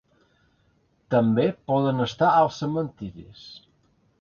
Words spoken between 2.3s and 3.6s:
als cementiris.